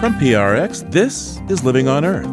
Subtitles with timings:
[0.00, 2.26] From PRX, this is Living on Earth.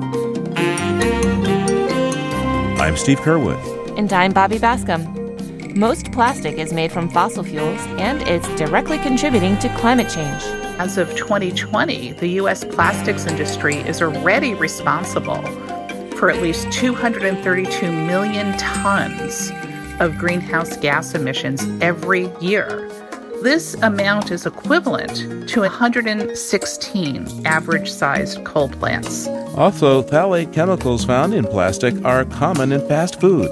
[2.79, 3.97] I'm Steve Curwood.
[3.97, 5.75] And I'm Bobby Bascomb.
[5.75, 10.43] Most plastic is made from fossil fuels, and it's directly contributing to climate change.
[10.79, 12.64] As of 2020, the U.S.
[12.64, 15.41] plastics industry is already responsible
[16.16, 19.52] for at least 232 million tons
[20.00, 22.89] of greenhouse gas emissions every year.
[23.41, 29.27] This amount is equivalent to 116 average sized coal plants.
[29.55, 33.49] Also, phthalate chemicals found in plastic are common in fast food.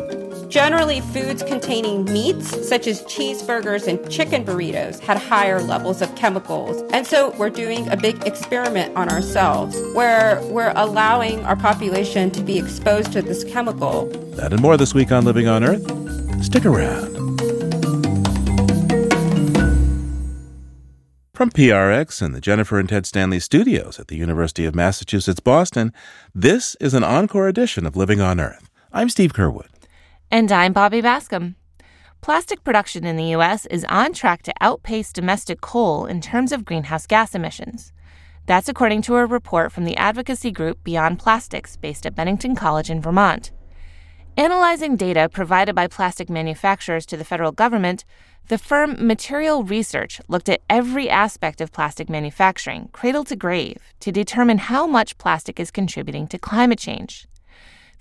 [0.49, 6.81] Generally, foods containing meats, such as cheeseburgers and chicken burritos, had higher levels of chemicals.
[6.91, 12.41] And so we're doing a big experiment on ourselves where we're allowing our population to
[12.41, 14.05] be exposed to this chemical.
[14.35, 15.83] That and more this week on Living on Earth.
[16.43, 17.13] Stick around.
[21.33, 25.91] From PRX and the Jennifer and Ted Stanley studios at the University of Massachusetts Boston,
[26.35, 28.69] this is an encore edition of Living on Earth.
[28.91, 29.69] I'm Steve Curwood.
[30.29, 31.55] And I'm Bobby Bascomb.
[32.21, 33.65] Plastic production in the U.S.
[33.65, 37.91] is on track to outpace domestic coal in terms of greenhouse gas emissions.
[38.45, 42.91] That's according to a report from the advocacy group Beyond Plastics, based at Bennington College
[42.91, 43.49] in Vermont.
[44.35, 48.03] Analyzing data provided by plastic manufacturers to the federal government,
[48.49, 54.11] the firm Material Research looked at every aspect of plastic manufacturing, cradle to grave, to
[54.11, 57.25] determine how much plastic is contributing to climate change.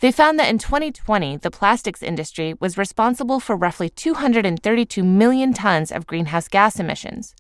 [0.00, 5.92] They found that in 2020, the plastics industry was responsible for roughly 232 million tons
[5.92, 7.36] of greenhouse gas emissions,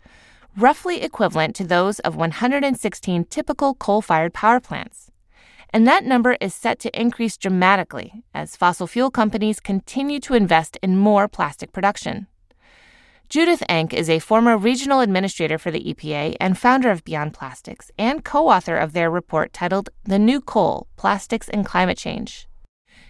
[0.56, 5.10] roughly equivalent to those of 116 typical coal fired power plants.
[5.70, 10.78] And that number is set to increase dramatically as fossil fuel companies continue to invest
[10.84, 12.28] in more plastic production.
[13.32, 17.90] Judith Enck is a former regional administrator for the EPA and founder of Beyond Plastics
[17.96, 22.46] and co author of their report titled The New Coal Plastics and Climate Change.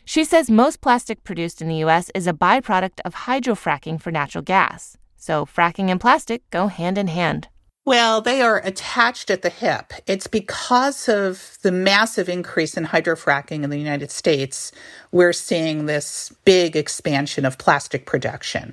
[0.04, 2.08] She says most plastic produced in the U.S.
[2.14, 4.96] is a byproduct of hydrofracking for natural gas.
[5.16, 7.48] So fracking and plastic go hand in hand.
[7.84, 9.92] Well, they are attached at the hip.
[10.06, 14.70] It's because of the massive increase in hydrofracking in the United States,
[15.10, 18.72] we're seeing this big expansion of plastic production.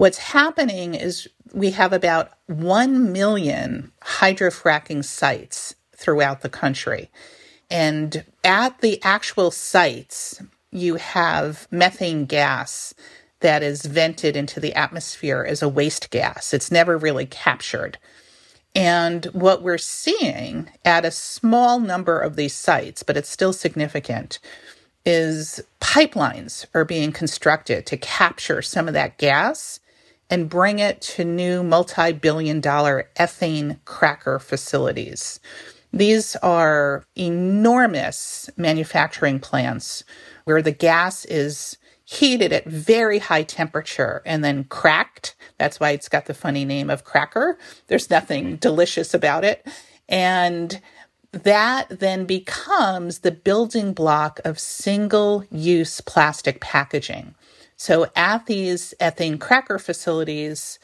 [0.00, 7.10] What's happening is we have about 1 million hydrofracking sites throughout the country.
[7.70, 12.94] And at the actual sites, you have methane gas
[13.40, 16.54] that is vented into the atmosphere as a waste gas.
[16.54, 17.98] It's never really captured.
[18.74, 24.38] And what we're seeing at a small number of these sites, but it's still significant,
[25.04, 29.79] is pipelines are being constructed to capture some of that gas
[30.30, 35.40] and bring it to new multi billion dollar ethane cracker facilities.
[35.92, 40.04] These are enormous manufacturing plants
[40.44, 45.36] where the gas is heated at very high temperature and then cracked.
[45.58, 47.58] That's why it's got the funny name of cracker.
[47.88, 49.66] There's nothing delicious about it.
[50.08, 50.80] And
[51.32, 57.34] that then becomes the building block of single use plastic packaging.
[57.80, 60.78] So at these ethane cracker facilities,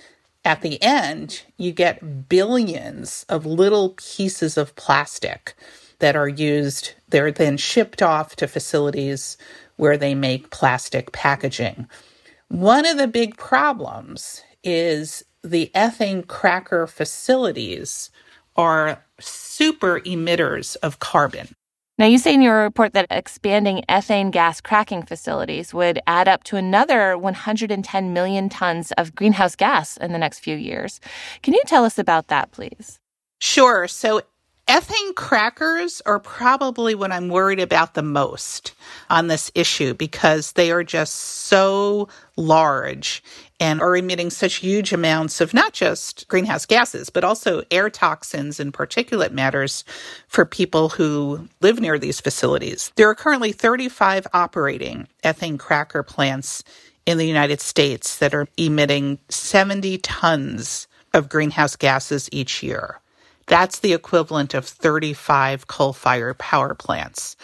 [0.47, 5.55] at the end, you get billions of little pieces of plastic
[5.99, 6.95] that are used.
[7.07, 9.37] They're then shipped off to facilities
[9.77, 11.87] where they make plastic packaging.
[12.49, 18.09] One of the big problems is the ethane cracker facilities
[18.57, 21.55] are super emitters of carbon.
[21.99, 26.45] Now, you say in your report that expanding ethane gas cracking facilities would add up
[26.45, 31.01] to another 110 million tons of greenhouse gas in the next few years.
[31.43, 32.99] Can you tell us about that, please?
[33.41, 33.89] Sure.
[33.89, 34.21] So,
[34.69, 38.75] ethane crackers are probably what I'm worried about the most
[39.09, 43.23] on this issue because they are just so large
[43.61, 48.59] and are emitting such huge amounts of not just greenhouse gases, but also air toxins
[48.59, 49.85] and particulate matters
[50.27, 52.91] for people who live near these facilities.
[52.97, 56.65] There are currently 35 operating ethane cracker plants
[57.07, 63.01] in the United States that are emitting 70 tons of greenhouse gases each year.
[63.47, 67.37] That's the equivalent of 35 coal fired power plants.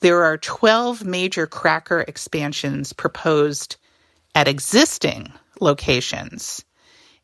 [0.00, 3.76] There are 12 major cracker expansions proposed
[4.34, 6.64] at existing locations.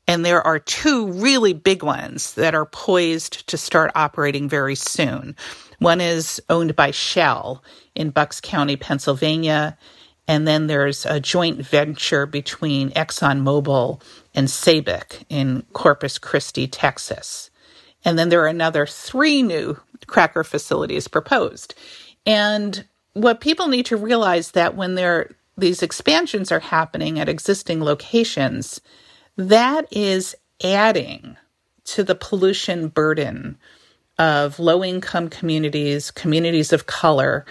[0.06, 5.36] And there are two really big ones that are poised to start operating very soon.
[5.78, 7.62] One is owned by Shell
[7.94, 9.76] in Bucks County, Pennsylvania.
[10.26, 14.02] And then there's a joint venture between ExxonMobil
[14.34, 17.49] and Sabic in Corpus Christi, Texas.
[18.04, 21.74] And then there are another three new cracker facilities proposed.
[22.26, 27.84] And what people need to realize that when there these expansions are happening at existing
[27.84, 28.80] locations,
[29.36, 31.36] that is adding
[31.84, 33.58] to the pollution burden
[34.18, 37.44] of low income communities, communities of color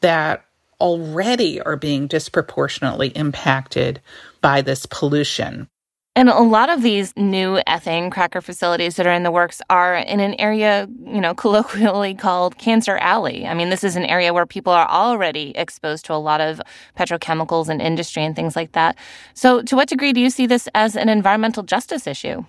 [0.00, 0.44] that
[0.80, 4.00] already are being disproportionately impacted
[4.40, 5.68] by this pollution.
[6.16, 9.96] And a lot of these new ethane cracker facilities that are in the works are
[9.96, 13.46] in an area, you know, colloquially called Cancer Alley.
[13.46, 16.62] I mean, this is an area where people are already exposed to a lot of
[16.98, 18.96] petrochemicals and industry and things like that.
[19.34, 22.46] So, to what degree do you see this as an environmental justice issue?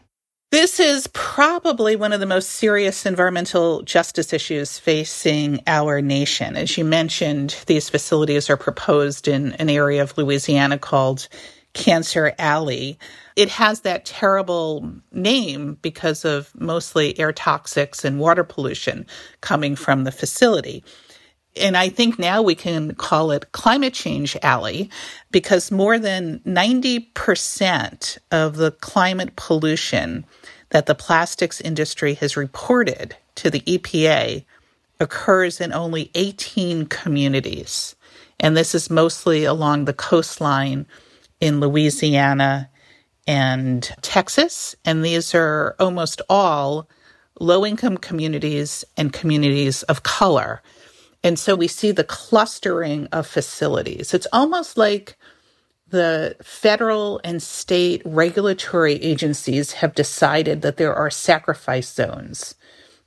[0.50, 6.56] This is probably one of the most serious environmental justice issues facing our nation.
[6.56, 11.28] As you mentioned, these facilities are proposed in an area of Louisiana called
[11.77, 12.97] Cancer Alley.
[13.35, 19.06] It has that terrible name because of mostly air toxics and water pollution
[19.41, 20.83] coming from the facility.
[21.56, 24.89] And I think now we can call it Climate Change Alley
[25.29, 30.25] because more than 90% of the climate pollution
[30.71, 34.45] that the plastics industry has reported to the EPA
[35.00, 37.95] occurs in only 18 communities.
[38.39, 40.88] And this is mostly along the coastline
[41.39, 42.69] in Louisiana
[43.28, 44.75] and Texas.
[44.86, 46.89] And these are almost all
[47.39, 50.62] low income communities and communities of color.
[51.24, 54.13] And so we see the clustering of facilities.
[54.13, 55.18] It's almost like
[55.89, 62.56] the federal and state regulatory agencies have decided that there are sacrifice zones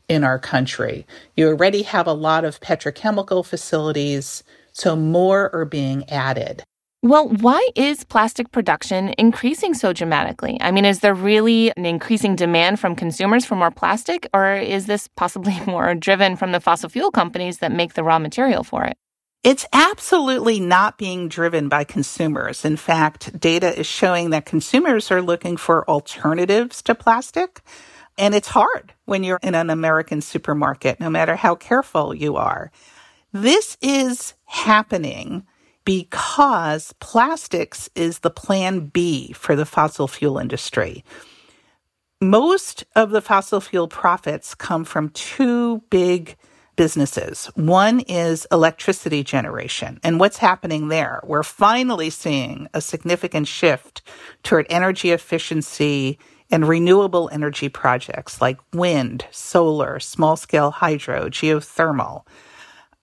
[0.08, 1.06] in our country.
[1.36, 4.42] You already have a lot of petrochemical facilities,
[4.72, 6.64] so more are being added.
[7.02, 10.58] Well, why is plastic production increasing so dramatically?
[10.60, 14.84] I mean, is there really an increasing demand from consumers for more plastic, or is
[14.84, 18.84] this possibly more driven from the fossil fuel companies that make the raw material for
[18.84, 18.98] it?
[19.42, 22.66] It's absolutely not being driven by consumers.
[22.66, 27.62] In fact, data is showing that consumers are looking for alternatives to plastic.
[28.18, 32.70] And it's hard when you're in an American supermarket, no matter how careful you are.
[33.32, 35.46] This is happening
[35.90, 41.04] because plastics is the plan B for the fossil fuel industry.
[42.20, 46.36] Most of the fossil fuel profits come from two big
[46.76, 47.46] businesses.
[47.56, 49.98] One is electricity generation.
[50.04, 51.22] And what's happening there?
[51.24, 54.00] We're finally seeing a significant shift
[54.44, 56.20] toward energy efficiency
[56.52, 62.22] and renewable energy projects like wind, solar, small scale hydro, geothermal.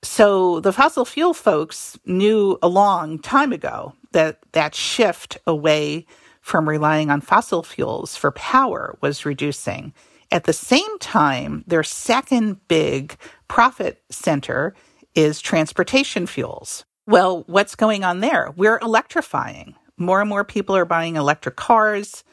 [0.03, 6.05] So the fossil fuel folks knew a long time ago that that shift away
[6.41, 9.94] from relying on fossil fuels for power was reducing.
[10.31, 13.17] At the same time, their second big
[13.47, 14.75] profit center
[15.15, 16.85] is transportation fuels.
[17.05, 18.53] Well, what's going on there?
[18.55, 19.75] We're electrifying.
[19.97, 22.23] More and more people are buying electric cars.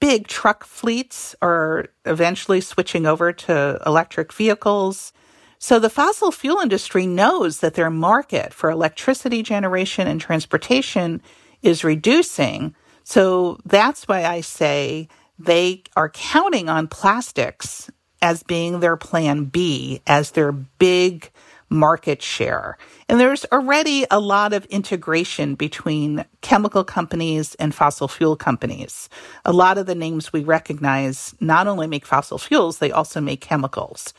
[0.00, 5.12] Big truck fleets are eventually switching over to electric vehicles.
[5.58, 11.22] So the fossil fuel industry knows that their market for electricity generation and transportation
[11.62, 12.74] is reducing.
[13.02, 15.08] So that's why I say
[15.38, 17.90] they are counting on plastics
[18.20, 21.30] as being their plan B, as their big
[21.68, 22.78] market share.
[23.08, 29.08] And there's already a lot of integration between chemical companies and fossil fuel companies.
[29.44, 33.40] A lot of the names we recognize not only make fossil fuels, they also make
[33.40, 34.14] chemicals.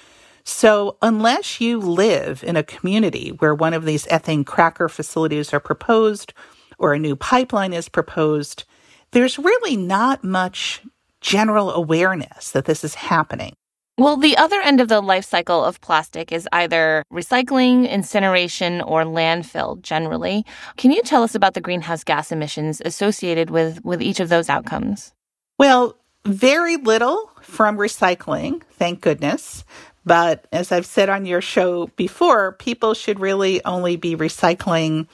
[0.46, 5.60] So unless you live in a community where one of these ethane cracker facilities are
[5.60, 6.34] proposed
[6.78, 8.64] or a new pipeline is proposed,
[9.12, 10.84] there's really not much
[11.20, 13.54] general awareness that this is happening.
[13.98, 19.04] Well, the other end of the life cycle of plastic is either recycling, incineration, or
[19.06, 20.46] landfill generally.
[20.76, 24.50] Can you tell us about the greenhouse gas emissions associated with, with each of those
[24.50, 25.14] outcomes?
[25.58, 29.64] Well, very little from recycling, thank goodness.
[30.06, 35.08] But as I've said on your show before, people should really only be recycling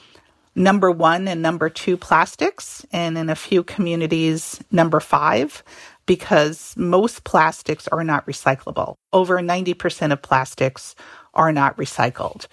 [0.54, 5.64] number one and number two plastics, and in a few communities, number five
[6.06, 8.96] because most plastics are not recyclable.
[9.14, 10.96] Over 90% of plastics
[11.34, 12.48] are not recycled.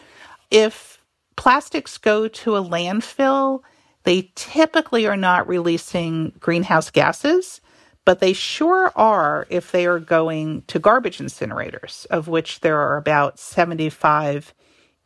[0.50, 1.02] If
[1.37, 3.62] plastics go to a landfill,
[4.04, 7.61] they typically are not releasing greenhouse gases,
[8.09, 12.97] but they sure are if they are going to garbage incinerators, of which there are
[12.97, 14.55] about 75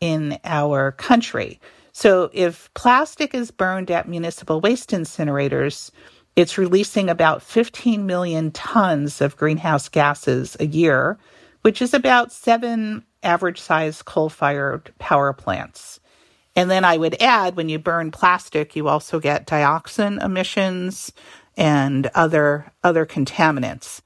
[0.00, 1.60] in our country.
[1.90, 5.90] So if plastic is burned at municipal waste incinerators,
[6.36, 11.18] It's releasing about 15 million tons of greenhouse gases a year,
[11.62, 16.00] which is about seven average sized coal fired power plants.
[16.56, 21.12] And then I would add when you burn plastic, you also get dioxin emissions
[21.56, 24.00] and other, other contaminants.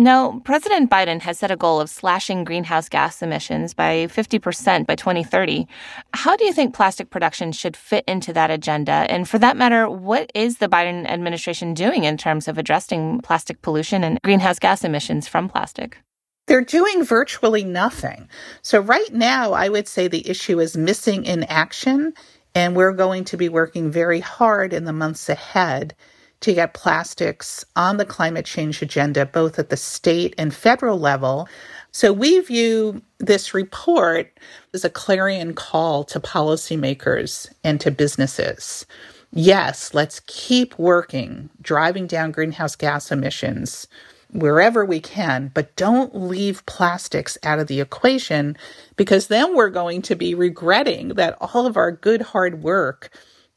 [0.00, 4.94] Now, President Biden has set a goal of slashing greenhouse gas emissions by 50% by
[4.94, 5.68] 2030.
[6.14, 8.92] How do you think plastic production should fit into that agenda?
[8.92, 13.60] And for that matter, what is the Biden administration doing in terms of addressing plastic
[13.60, 15.98] pollution and greenhouse gas emissions from plastic?
[16.46, 18.26] They're doing virtually nothing.
[18.62, 22.14] So, right now, I would say the issue is missing in action,
[22.54, 25.94] and we're going to be working very hard in the months ahead
[26.40, 31.48] to get plastics on the climate change agenda, both at the state and federal level.
[31.92, 34.38] So we view this report
[34.72, 38.86] as a clarion call to policymakers and to businesses.
[39.32, 43.86] Yes, let's keep working, driving down greenhouse gas emissions
[44.32, 48.56] wherever we can, but don't leave plastics out of the equation
[48.96, 53.10] because then we're going to be regretting that all of our good hard work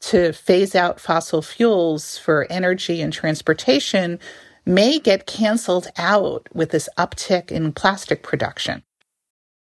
[0.06, 4.18] to phase out fossil fuels for energy and transportation
[4.66, 8.82] may get canceled out with this uptick in plastic production.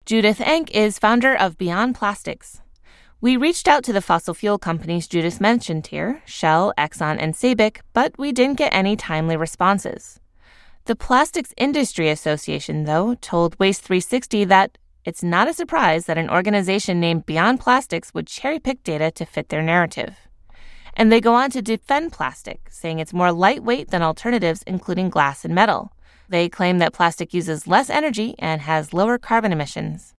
[0.05, 2.61] Judith Enck is founder of Beyond Plastics.
[3.21, 7.81] We reached out to the fossil fuel companies Judith mentioned here, Shell, Exxon, and Sabic,
[7.93, 10.19] but we didn't get any timely responses.
[10.85, 16.31] The Plastics Industry Association, though, told Waste 360 that it's not a surprise that an
[16.31, 20.15] organization named Beyond Plastics would cherry pick data to fit their narrative.
[20.95, 25.45] And they go on to defend plastic, saying it's more lightweight than alternatives, including glass
[25.45, 25.91] and metal.
[26.29, 30.13] They claim that plastic uses less energy and has lower carbon emissions.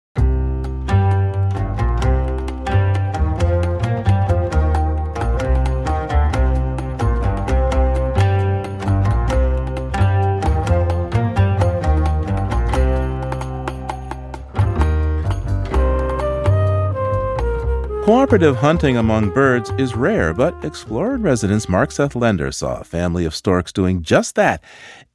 [18.03, 22.83] Cooperative hunting among birds is rare, but Explorer and residence Mark Seth Lender saw a
[22.83, 24.63] family of storks doing just that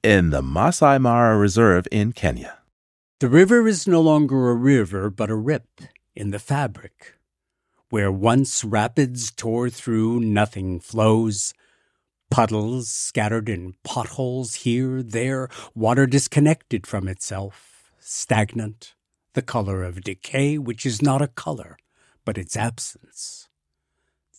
[0.04, 2.58] in the Masai Mara Reserve in Kenya.
[3.18, 5.66] The river is no longer a river, but a rip
[6.14, 7.14] in the fabric.
[7.90, 11.54] Where once rapids tore through, nothing flows.
[12.30, 18.94] Puddles scattered in potholes here, there, water disconnected from itself, stagnant,
[19.32, 21.76] the color of decay, which is not a color
[22.26, 23.48] but its absence.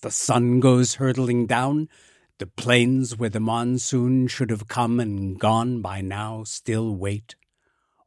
[0.03, 1.89] The sun goes hurtling down,
[2.38, 7.36] the plains where the monsoon should have come and gone by now still wait.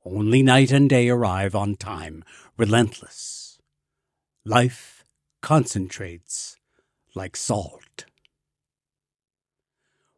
[0.05, 2.23] Only night and day arrive on time,
[2.57, 3.59] relentless.
[4.45, 5.05] Life
[5.43, 6.57] concentrates
[7.17, 8.05] like salt.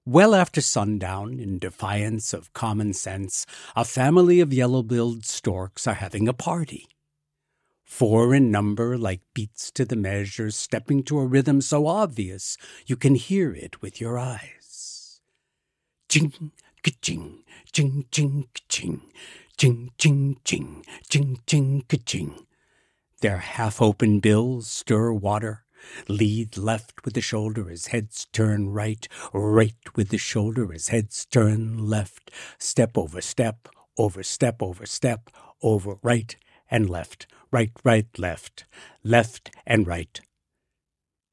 [0.04, 5.94] Well after sundown, in defiance of common sense, a family of yellow billed storks are
[5.94, 6.88] having a party.
[7.92, 12.56] Four in number, like beats to the measure, stepping to a rhythm so obvious
[12.86, 15.20] you can hear it with your eyes.
[16.08, 19.02] Ching, ka-ching, ching, ching, ka-ching,
[19.58, 22.46] ching, ching, ching, ching, ching, ka-ching.
[23.20, 25.64] Their half-open bills stir water,
[26.08, 31.26] lead left with the shoulder as heads turn right, right with the shoulder as heads
[31.26, 33.68] turn left, step over step,
[33.98, 35.28] over step over step,
[35.62, 36.36] over right
[36.70, 38.64] and left, right, right, left,
[39.04, 40.20] left and right.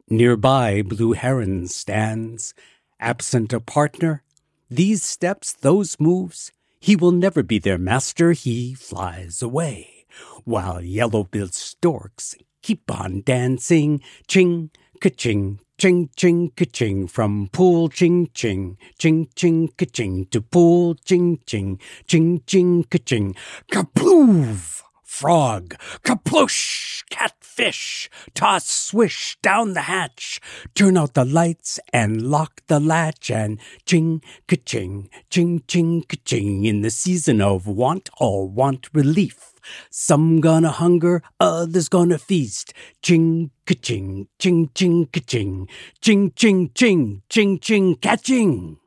[0.10, 2.54] Nearby, Blue Heron stands.
[3.00, 4.24] Absent a partner,
[4.70, 10.06] these steps, those moves, he will never be their master, he flies away.
[10.44, 18.78] While yellow-billed storks keep on dancing, ching, ka-ching, ching, ching, ka-ching, from pool, ching, ching,
[18.98, 23.36] ching, ching, ka-ching, to pool, ching, ching, ching, ching, ka-ching,
[23.72, 24.79] kaploof!
[25.10, 30.40] Frog, kaploosh, catfish, toss swish down the hatch,
[30.76, 36.82] turn out the lights and lock the latch and ching ka-ching, ching ching ka-ching in
[36.82, 39.56] the season of want or want relief.
[39.90, 42.74] Some gonna hunger, others gonna feast.
[43.02, 45.68] Ching ka-ching, ching ching ka-ching,
[46.02, 48.78] ching ching ching, ching ching catching.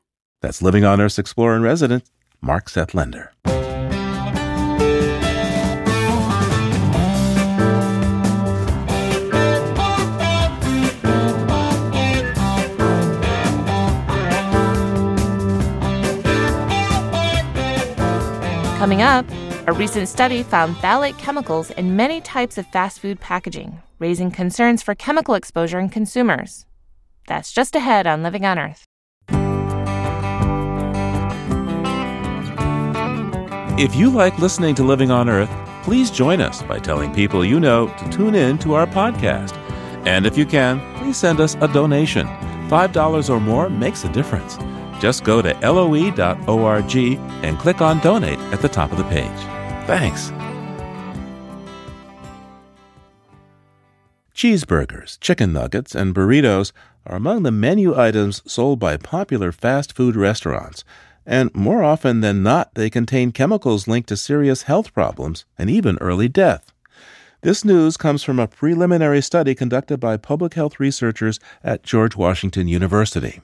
[0.40, 2.04] That's Living on Earth's Explorer in Resident,
[2.40, 3.32] Mark Seth Lender.
[19.02, 19.26] Up,
[19.66, 24.82] a recent study found phthalate chemicals in many types of fast food packaging, raising concerns
[24.82, 26.64] for chemical exposure in consumers.
[27.26, 28.84] That's just ahead on Living on Earth.
[33.78, 35.50] If you like listening to Living on Earth,
[35.82, 39.56] please join us by telling people you know to tune in to our podcast.
[40.06, 42.26] And if you can, please send us a donation.
[42.68, 44.56] $5 or more makes a difference.
[45.02, 46.96] Just go to loe.org
[47.44, 49.28] and click on Donate at the top of the page.
[49.86, 50.30] Thanks.
[54.34, 56.72] Cheeseburgers, chicken nuggets, and burritos
[57.04, 60.84] are among the menu items sold by popular fast food restaurants
[61.26, 65.98] and more often than not, they contain chemicals linked to serious health problems and even
[65.98, 66.72] early death.
[67.42, 72.68] This news comes from a preliminary study conducted by public health researchers at George Washington
[72.68, 73.40] University.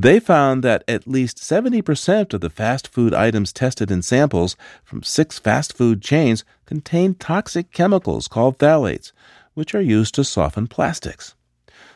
[0.00, 5.02] They found that at least 70% of the fast food items tested in samples from
[5.02, 9.12] six fast food chains contained toxic chemicals called phthalates,
[9.52, 11.34] which are used to soften plastics.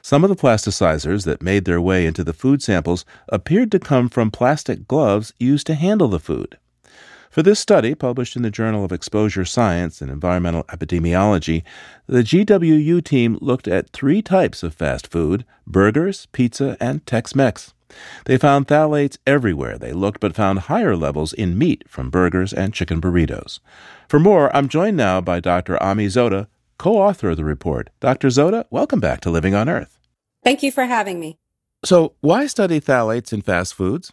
[0.02, 4.10] Some of the plasticizers that made their way into the food samples appeared to come
[4.10, 6.58] from plastic gloves used to handle the food.
[7.30, 11.62] For this study, published in the Journal of Exposure Science and Environmental Epidemiology,
[12.06, 17.72] the GWU team looked at three types of fast food burgers, pizza, and Tex Mex.
[18.24, 22.74] They found phthalates everywhere they looked, but found higher levels in meat from burgers and
[22.74, 23.60] chicken burritos.
[24.08, 25.82] For more, I'm joined now by Dr.
[25.82, 26.46] Ami Zota,
[26.78, 27.90] co author of the report.
[28.00, 28.28] Dr.
[28.28, 29.98] Zota, welcome back to Living on Earth.
[30.42, 31.38] Thank you for having me.
[31.84, 34.12] So, why study phthalates in fast foods?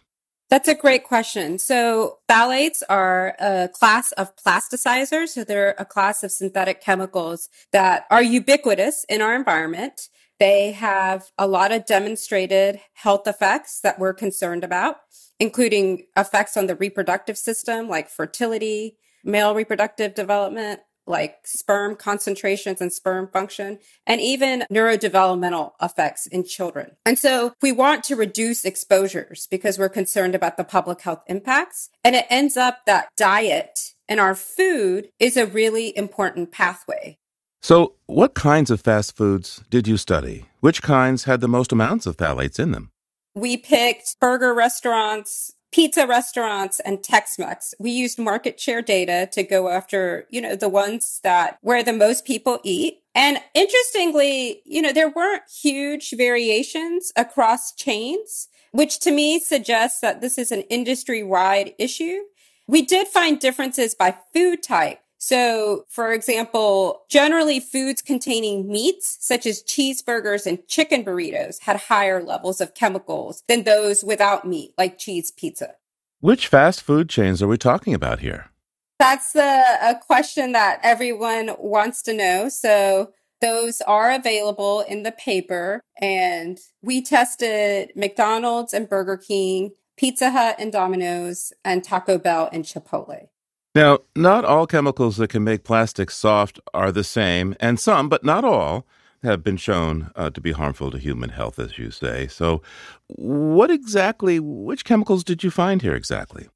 [0.50, 1.58] That's a great question.
[1.58, 5.28] So, phthalates are a class of plasticizers.
[5.28, 10.08] So, they're a class of synthetic chemicals that are ubiquitous in our environment.
[10.42, 14.96] They have a lot of demonstrated health effects that we're concerned about,
[15.38, 22.92] including effects on the reproductive system like fertility, male reproductive development, like sperm concentrations and
[22.92, 26.96] sperm function, and even neurodevelopmental effects in children.
[27.06, 31.88] And so we want to reduce exposures because we're concerned about the public health impacts.
[32.02, 37.18] And it ends up that diet and our food is a really important pathway.
[37.62, 40.46] So, what kinds of fast foods did you study?
[40.58, 42.90] Which kinds had the most amounts of phthalates in them?
[43.36, 47.76] We picked burger restaurants, pizza restaurants and Tex-Mex.
[47.78, 51.92] We used market share data to go after, you know, the ones that where the
[51.92, 52.98] most people eat.
[53.14, 60.20] And interestingly, you know, there weren't huge variations across chains, which to me suggests that
[60.20, 62.22] this is an industry wide issue.
[62.66, 64.98] We did find differences by food type.
[65.24, 72.20] So, for example, generally foods containing meats, such as cheeseburgers and chicken burritos, had higher
[72.20, 75.76] levels of chemicals than those without meat, like cheese pizza.
[76.18, 78.50] Which fast food chains are we talking about here?
[78.98, 82.48] That's the, a question that everyone wants to know.
[82.48, 85.82] So, those are available in the paper.
[86.00, 92.64] And we tested McDonald's and Burger King, Pizza Hut and Domino's, and Taco Bell and
[92.64, 93.28] Chipotle.
[93.74, 98.22] Now, not all chemicals that can make plastics soft are the same, and some, but
[98.22, 98.86] not all,
[99.22, 102.26] have been shown uh, to be harmful to human health, as you say.
[102.26, 102.60] So,
[103.06, 106.48] what exactly, which chemicals did you find here exactly?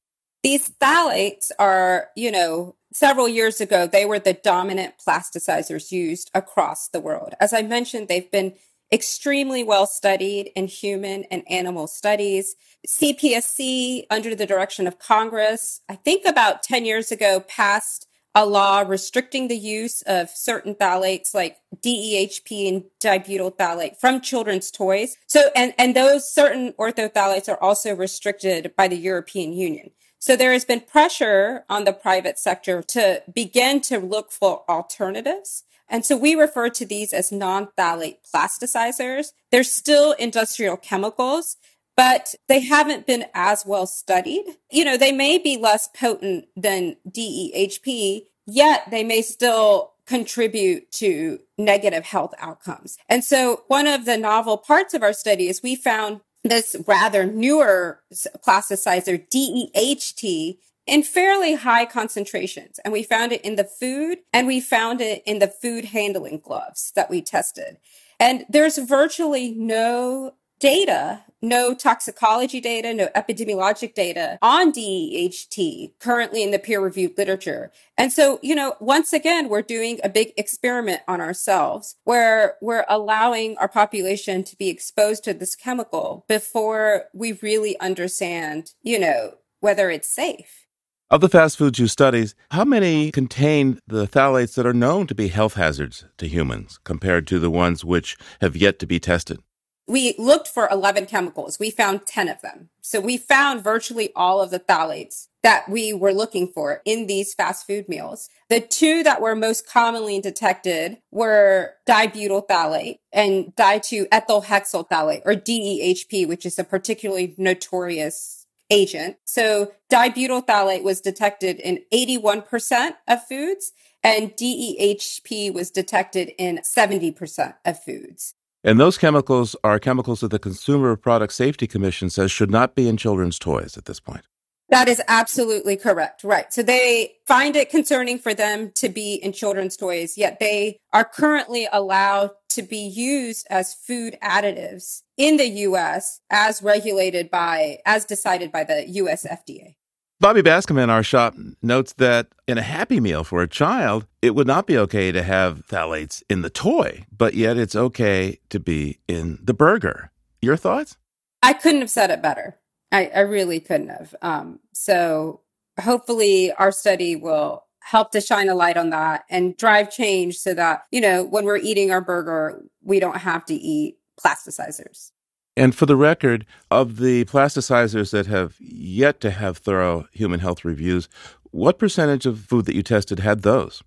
[0.42, 6.88] These phthalates are, you know, several years ago, they were the dominant plasticizers used across
[6.88, 7.35] the world.
[7.40, 8.55] As I mentioned, they've been
[8.92, 12.57] extremely well studied in human and animal studies.
[12.87, 18.81] CPSC, under the direction of Congress, I think about 10 years ago, passed a law
[18.81, 25.16] restricting the use of certain phthalates like DEHP and dibutyl phthalate from children's toys.
[25.27, 29.90] So, and, and those certain orthophthalates are also restricted by the European Union.
[30.18, 35.64] So there has been pressure on the private sector to begin to look for alternatives.
[35.88, 39.29] And so we refer to these as non-phthalate plasticizers.
[39.51, 41.57] They're still industrial chemicals,
[41.97, 44.45] but they haven't been as well studied.
[44.71, 51.41] You know, they may be less potent than DEHP, yet they may still contribute to
[51.59, 52.97] negative health outcomes.
[53.09, 57.25] And so one of the novel parts of our study is we found this rather
[57.27, 62.79] newer plasticizer, DEHT, in fairly high concentrations.
[62.85, 66.39] And we found it in the food and we found it in the food handling
[66.39, 67.79] gloves that we tested.
[68.21, 76.51] And there's virtually no data, no toxicology data, no epidemiologic data on DEHT currently in
[76.51, 77.71] the peer reviewed literature.
[77.97, 82.87] And so, you know, once again, we're doing a big experiment on ourselves where we're
[82.88, 89.35] allowing our population to be exposed to this chemical before we really understand, you know,
[89.61, 90.66] whether it's safe.
[91.09, 95.14] Of the fast foods you studies, how many contain the phthalates that are known to
[95.14, 99.38] be health hazards to humans compared to the ones which have yet to be tested?
[99.87, 101.59] We looked for 11 chemicals.
[101.59, 102.70] We found 10 of them.
[102.81, 107.33] So we found virtually all of the phthalates that we were looking for in these
[107.33, 108.29] fast food meals.
[108.49, 115.35] The two that were most commonly detected were dibutyl phthalate and di2ethyl hexyl phthalate or
[115.35, 119.18] DEHP, which is a particularly notorious agent.
[119.25, 123.72] So dibutyl phthalate was detected in 81% of foods
[124.03, 128.35] and DEHP was detected in 70% of foods.
[128.66, 132.88] And those chemicals are chemicals that the Consumer Product Safety Commission says should not be
[132.88, 134.22] in children's toys at this point.
[134.70, 136.24] That is absolutely correct.
[136.24, 136.52] Right.
[136.52, 141.05] So they find it concerning for them to be in children's toys, yet they are
[141.05, 148.05] currently allowed to be used as food additives in the US as regulated by, as
[148.05, 149.76] decided by the US FDA.
[150.18, 154.35] Bobby Bascomb in our shop notes that in a Happy Meal for a child, it
[154.35, 158.59] would not be okay to have phthalates in the toy, but yet it's okay to
[158.59, 160.11] be in the burger.
[160.40, 160.96] Your thoughts?
[161.42, 162.57] I couldn't have said it better.
[162.90, 164.14] I, I really couldn't have.
[164.22, 165.42] Um, so
[165.79, 170.55] hopefully our study will help to shine a light on that and drive change so
[170.55, 175.12] that, you know, when we're eating our burger, we don't have to eat plasticizers.
[175.57, 180.64] And for the record, of the plasticizers that have yet to have thorough human health
[180.64, 181.09] reviews,
[181.51, 183.83] what percentage of food that you tested had those?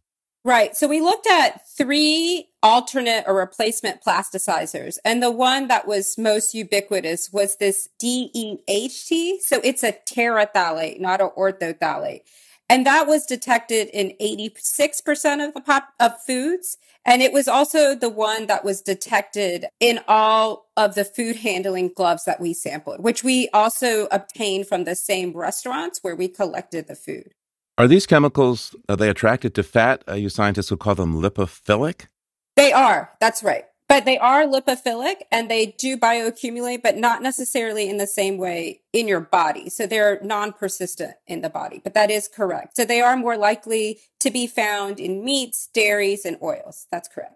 [0.45, 0.75] Right.
[0.75, 4.97] So we looked at three alternate or replacement plasticizers.
[5.03, 9.41] And the one that was most ubiquitous was this DEHT.
[9.41, 12.21] So it's a terephthalate, not an orthophthalate.
[12.69, 16.77] And that was detected in 86% of the pop of foods.
[17.03, 21.91] And it was also the one that was detected in all of the food handling
[21.95, 26.88] gloves that we sampled, which we also obtained from the same restaurants where we collected
[26.88, 27.34] the food.
[27.79, 30.03] Are these chemicals, are they attracted to fat?
[30.08, 32.08] Uh, you scientists would call them lipophilic?
[32.55, 33.12] They are.
[33.21, 33.63] That's right.
[33.89, 38.82] But they are lipophilic and they do bioaccumulate, but not necessarily in the same way
[38.93, 39.67] in your body.
[39.69, 42.78] So they're non persistent in the body, but that is correct.
[42.78, 46.86] So they are more likely to be found in meats, dairies, and oils.
[46.91, 47.34] That's correct.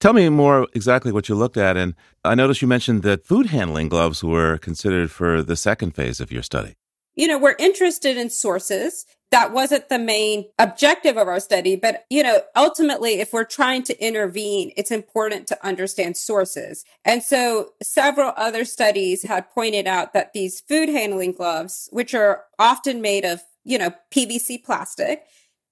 [0.00, 1.76] Tell me more exactly what you looked at.
[1.76, 6.20] And I noticed you mentioned that food handling gloves were considered for the second phase
[6.20, 6.76] of your study.
[7.20, 11.76] You know, we're interested in sources that wasn't the main objective of our study.
[11.76, 16.82] But, you know, ultimately, if we're trying to intervene, it's important to understand sources.
[17.04, 22.44] And so several other studies had pointed out that these food handling gloves, which are
[22.58, 25.24] often made of, you know, PVC plastic,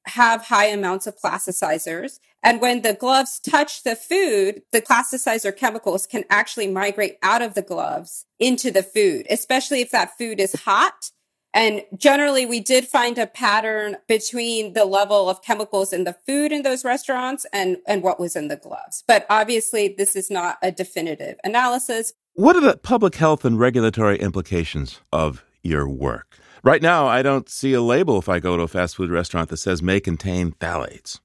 [0.04, 2.18] have high amounts of plasticizers.
[2.42, 7.54] And when the gloves touch the food, the plasticizer chemicals can actually migrate out of
[7.54, 11.11] the gloves into the food, especially if that food is hot
[11.54, 16.52] and generally, we did find a pattern between the level of chemicals in the food
[16.52, 19.02] in those restaurants and, and what was in the gloves.
[19.06, 22.12] But obviously, this is not a definitive analysis.
[22.34, 26.38] What are the public health and regulatory implications of your work?
[26.62, 29.48] Right now, I don't see a label if I go to a fast food restaurant
[29.48, 31.20] that says may contain phthalates.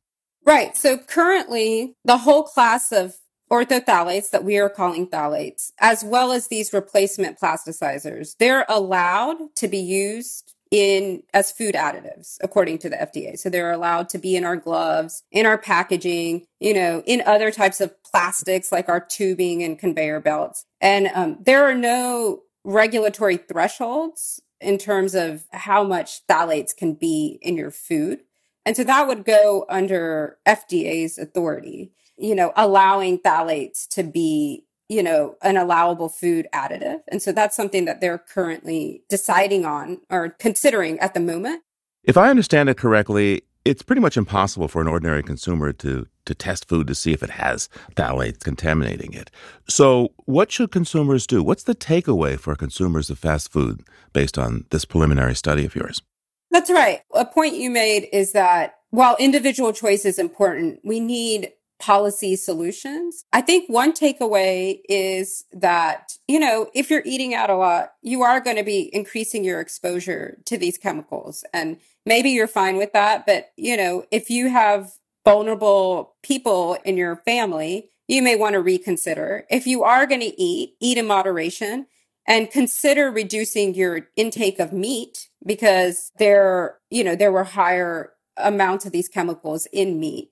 [0.46, 0.76] Right.
[0.76, 3.16] So currently, the whole class of
[3.52, 8.36] orthophthalates that we are calling phthalates, as well as these replacement plasticizers.
[8.38, 13.38] They're allowed to be used in as food additives according to the FDA.
[13.38, 17.52] So they're allowed to be in our gloves, in our packaging, you know, in other
[17.52, 20.66] types of plastics like our tubing and conveyor belts.
[20.82, 27.38] And um, there are no regulatory thresholds in terms of how much phthalates can be
[27.44, 28.22] in your food.
[28.66, 31.92] And so that would go under FDA's authority
[32.24, 37.02] you know, allowing phthalates to be, you know, an allowable food additive.
[37.10, 41.64] And so that's something that they're currently deciding on or considering at the moment.
[42.06, 46.34] If I understand it correctly, it's pretty much impossible for an ordinary consumer to to
[46.34, 49.30] test food to see if it has phthalates contaminating it.
[49.68, 51.44] So, what should consumers do?
[51.44, 53.82] What's the takeaway for consumers of fast food
[54.14, 56.02] based on this preliminary study of yours?
[56.50, 57.02] That's right.
[57.14, 63.26] A point you made is that while individual choice is important, we need policy solutions.
[63.34, 68.22] I think one takeaway is that, you know, if you're eating out a lot, you
[68.22, 71.44] are going to be increasing your exposure to these chemicals.
[71.54, 73.26] And maybe you're fine with that.
[73.26, 74.94] But, you know, if you have
[75.26, 79.46] vulnerable people in your family, you may want to reconsider.
[79.50, 81.88] If you are going to eat, eat in moderation
[82.28, 88.86] and consider reducing your intake of meat because there, you know, there were higher amounts
[88.86, 90.30] of these chemicals in meat.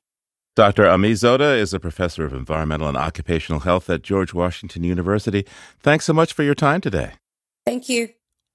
[0.53, 0.85] Dr.
[0.85, 5.45] Ami Zota is a professor of environmental and occupational health at George Washington University.
[5.79, 7.13] Thanks so much for your time today.
[7.65, 8.09] Thank you.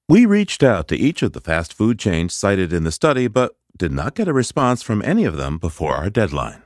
[0.07, 3.57] We reached out to each of the fast food chains cited in the study, but
[3.79, 6.63] did not get a response from any of them before our deadline.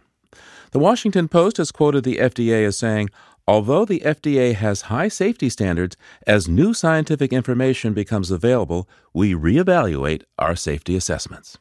[0.72, 3.10] The Washington Post has quoted the FDA as saying,
[3.46, 10.24] Although the FDA has high safety standards, as new scientific information becomes available, we reevaluate
[10.38, 11.56] our safety assessments.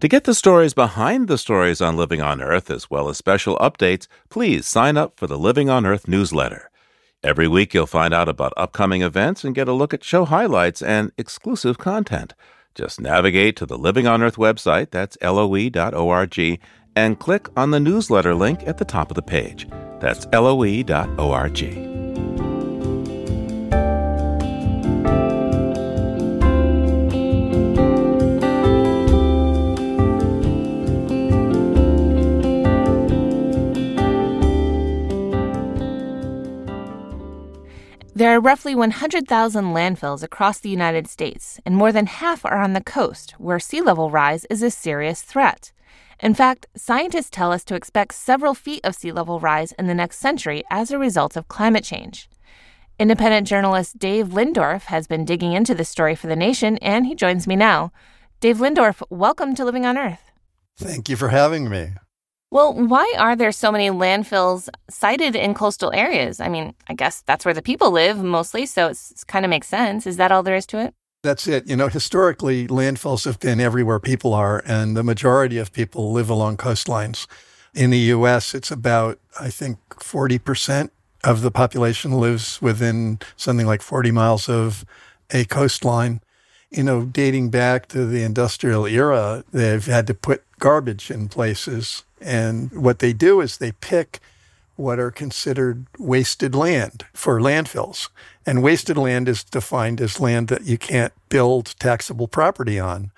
[0.00, 3.56] To get the stories behind the stories on Living on Earth, as well as special
[3.58, 6.70] updates, please sign up for the Living on Earth newsletter.
[7.24, 10.82] Every week, you'll find out about upcoming events and get a look at show highlights
[10.82, 12.34] and exclusive content.
[12.76, 16.60] Just navigate to the Living on Earth website, that's loe.org,
[16.94, 19.66] and click on the newsletter link at the top of the page.
[19.98, 21.87] That's loe.org.
[38.38, 42.80] are roughly 100,000 landfills across the United States, and more than half are on the
[42.80, 45.72] coast, where sea level rise is a serious threat.
[46.20, 49.94] In fact, scientists tell us to expect several feet of sea level rise in the
[49.94, 52.30] next century as a result of climate change.
[52.96, 57.16] Independent journalist Dave Lindorff has been digging into this story for The Nation, and he
[57.16, 57.90] joins me now.
[58.38, 60.30] Dave Lindorff, welcome to Living on Earth.
[60.76, 61.94] Thank you for having me.
[62.50, 66.40] Well, why are there so many landfills sited in coastal areas?
[66.40, 69.68] I mean, I guess that's where the people live mostly, so it kind of makes
[69.68, 70.06] sense.
[70.06, 70.94] Is that all there is to it?
[71.22, 71.68] That's it.
[71.68, 76.30] You know, historically, landfills have been everywhere people are, and the majority of people live
[76.30, 77.26] along coastlines.
[77.74, 80.88] In the US, it's about, I think, 40%
[81.24, 84.86] of the population lives within something like 40 miles of
[85.30, 86.22] a coastline.
[86.70, 92.04] You know, dating back to the industrial era, they've had to put garbage in places
[92.20, 94.20] and what they do is they pick
[94.76, 98.08] what are considered wasted land for landfills.
[98.46, 103.10] And wasted land is defined as land that you can't build taxable property on.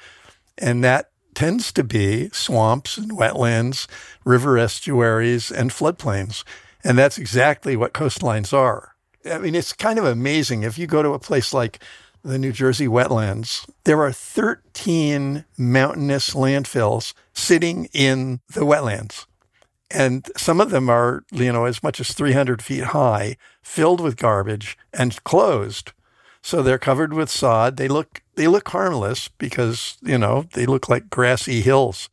[0.57, 3.87] And that tends to be swamps and wetlands,
[4.25, 6.45] river estuaries, and floodplains.
[6.83, 8.95] And that's exactly what coastlines are.
[9.31, 10.63] I mean, it's kind of amazing.
[10.63, 11.79] If you go to a place like
[12.23, 19.27] the New Jersey wetlands, there are 13 mountainous landfills sitting in the wetlands.
[19.91, 24.17] And some of them are, you know, as much as 300 feet high, filled with
[24.17, 25.93] garbage and closed.
[26.43, 27.77] So they're covered with sod.
[27.77, 32.09] They look, they look harmless because, you know, they look like grassy hills.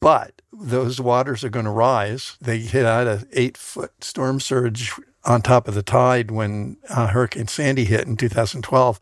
[0.00, 2.36] But those waters are going to rise.
[2.40, 4.92] They hit out an eight foot storm surge
[5.24, 9.00] on top of the tide when uh, Hurricane Sandy hit in 2012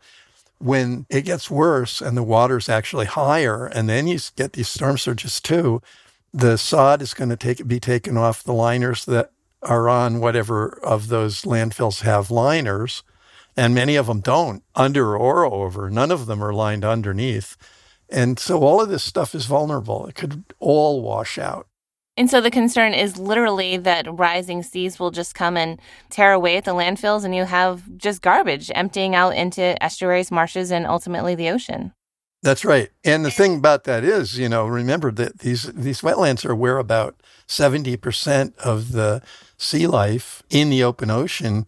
[0.63, 4.97] when it gets worse and the water's actually higher, and then you get these storm
[4.97, 5.81] surges too,
[6.33, 10.79] the sod is going to take be taken off the liners that are on whatever
[10.83, 13.03] of those landfills have liners,
[13.57, 15.89] and many of them don't, under or over.
[15.89, 17.57] None of them are lined underneath.
[18.09, 20.07] And so all of this stuff is vulnerable.
[20.07, 21.67] It could all wash out.
[22.15, 26.57] And so the concern is literally that rising seas will just come and tear away
[26.57, 31.33] at the landfills, and you have just garbage emptying out into estuaries, marshes, and ultimately
[31.33, 31.93] the ocean.
[32.43, 32.89] That's right.
[33.03, 36.77] And the thing about that is, you know, remember that these these wetlands are where
[36.77, 37.15] about
[37.47, 39.21] 70% of the
[39.57, 41.65] sea life in the open ocean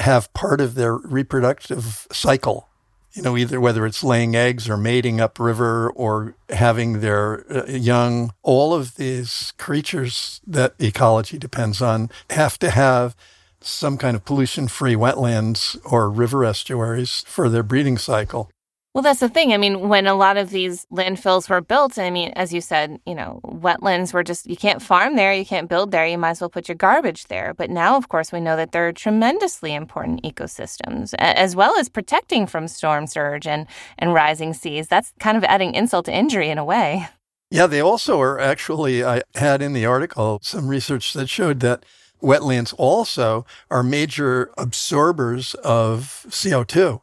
[0.00, 2.68] have part of their reproductive cycle
[3.14, 8.32] you know, either whether it's laying eggs or mating upriver or having their uh, young,
[8.42, 13.14] all of these creatures that ecology depends on have to have
[13.60, 18.50] some kind of pollution free wetlands or river estuaries for their breeding cycle.
[18.94, 19.52] Well, that's the thing.
[19.52, 23.00] I mean, when a lot of these landfills were built, I mean, as you said,
[23.04, 26.30] you know, wetlands were just, you can't farm there, you can't build there, you might
[26.30, 27.54] as well put your garbage there.
[27.54, 32.46] But now, of course, we know that they're tremendously important ecosystems, as well as protecting
[32.46, 33.66] from storm surge and,
[33.98, 34.86] and rising seas.
[34.86, 37.08] That's kind of adding insult to injury in a way.
[37.50, 41.84] Yeah, they also are actually, I had in the article some research that showed that
[42.22, 47.00] wetlands also are major absorbers of CO2.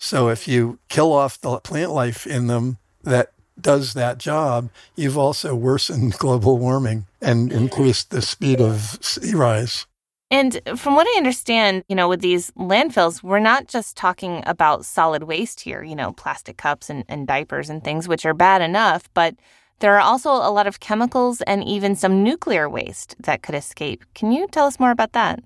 [0.00, 5.18] So if you kill off the plant life in them that does that job, you've
[5.18, 9.86] also worsened global warming and increased the speed of sea rise.
[10.30, 14.86] And from what I understand, you know, with these landfills, we're not just talking about
[14.86, 18.62] solid waste here, you know, plastic cups and, and diapers and things, which are bad
[18.62, 19.34] enough, but
[19.80, 24.04] there are also a lot of chemicals and even some nuclear waste that could escape.
[24.14, 25.42] Can you tell us more about that?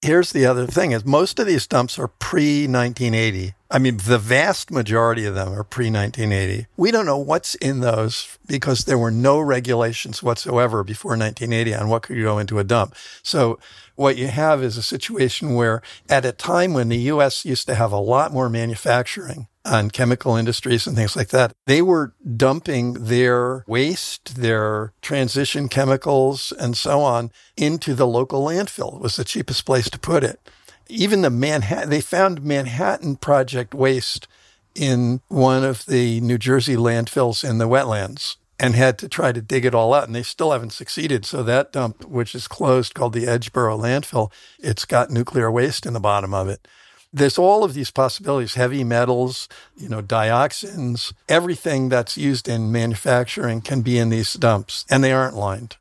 [0.00, 4.18] Here's the other thing is most of these dumps are pre 1980 I mean, the
[4.18, 6.66] vast majority of them are pre 1980.
[6.76, 11.88] We don't know what's in those because there were no regulations whatsoever before 1980 on
[11.88, 12.94] what could go into a dump.
[13.22, 13.58] So
[13.94, 17.44] what you have is a situation where at a time when the U.S.
[17.44, 21.82] used to have a lot more manufacturing on chemical industries and things like that, they
[21.82, 28.94] were dumping their waste, their transition chemicals and so on into the local landfill.
[28.96, 30.40] It was the cheapest place to put it
[30.88, 34.26] even the Manhattan, they found Manhattan Project waste
[34.74, 39.40] in one of the New Jersey landfills in the wetlands and had to try to
[39.40, 40.06] dig it all out.
[40.06, 41.24] And they still haven't succeeded.
[41.24, 45.92] So that dump, which is closed called the Edgeboro landfill, it's got nuclear waste in
[45.92, 46.66] the bottom of it.
[47.12, 53.62] There's all of these possibilities, heavy metals, you know, dioxins, everything that's used in manufacturing
[53.62, 55.76] can be in these dumps and they aren't lined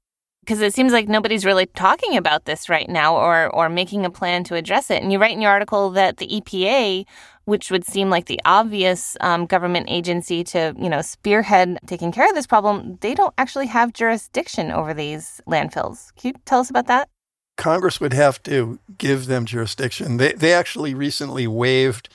[0.48, 4.10] because it seems like nobody's really talking about this right now or or making a
[4.10, 5.04] plan to address it.
[5.04, 7.06] And you write in your article that the EPA,
[7.44, 12.30] which would seem like the obvious um, government agency to you know spearhead taking care
[12.30, 16.16] of this problem, they don't actually have jurisdiction over these landfills.
[16.16, 17.10] Can you tell us about that?
[17.58, 20.16] Congress would have to give them jurisdiction.
[20.16, 22.08] They they actually recently waived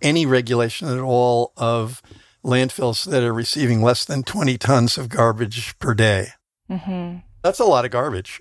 [0.00, 2.02] any regulation at all of
[2.44, 6.28] landfills that are receiving less than 20 tons of garbage per day.
[6.70, 7.18] Mm-hmm.
[7.42, 8.40] That's a lot of garbage.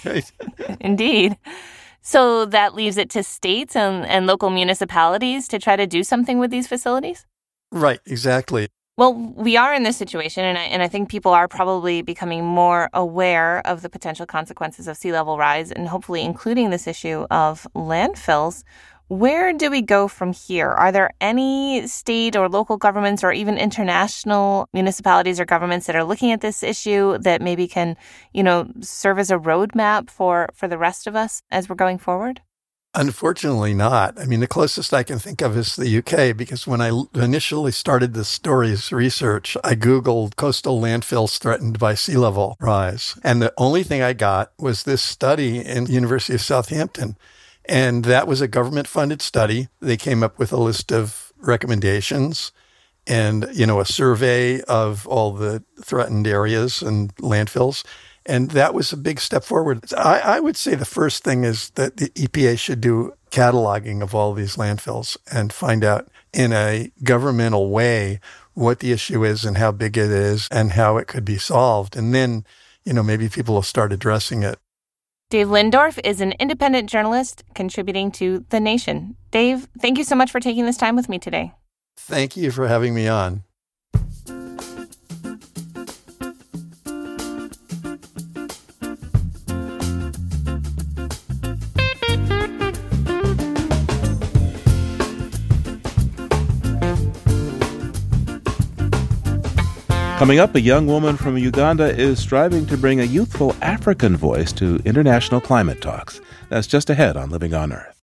[0.80, 1.36] Indeed.
[2.02, 6.38] So that leaves it to states and, and local municipalities to try to do something
[6.38, 7.26] with these facilities?
[7.70, 8.68] Right, exactly.
[8.98, 12.44] Well, we are in this situation, and I, and I think people are probably becoming
[12.44, 17.26] more aware of the potential consequences of sea level rise, and hopefully including this issue
[17.30, 18.64] of landfills.
[19.08, 20.70] Where do we go from here?
[20.70, 26.04] Are there any state or local governments or even international municipalities or governments that are
[26.04, 27.96] looking at this issue that maybe can,
[28.32, 31.98] you know, serve as a roadmap for, for the rest of us as we're going
[31.98, 32.40] forward?
[32.94, 34.20] Unfortunately, not.
[34.20, 37.72] I mean, the closest I can think of is the UK because when I initially
[37.72, 43.18] started the stories research, I Googled coastal landfills threatened by sea level rise.
[43.24, 47.16] And the only thing I got was this study in the University of Southampton
[47.64, 49.68] and that was a government funded study.
[49.80, 52.52] They came up with a list of recommendations
[53.06, 57.84] and, you know, a survey of all the threatened areas and landfills.
[58.24, 59.92] And that was a big step forward.
[59.96, 64.14] I, I would say the first thing is that the EPA should do cataloging of
[64.14, 68.20] all these landfills and find out in a governmental way
[68.54, 71.96] what the issue is and how big it is and how it could be solved.
[71.96, 72.44] And then,
[72.84, 74.58] you know, maybe people will start addressing it.
[75.32, 79.16] Dave Lindorff is an independent journalist contributing to The Nation.
[79.30, 81.54] Dave, thank you so much for taking this time with me today.
[81.96, 83.42] Thank you for having me on.
[100.22, 104.52] Coming up, a young woman from Uganda is striving to bring a youthful African voice
[104.52, 106.20] to international climate talks.
[106.48, 108.00] That's just ahead on Living on Earth.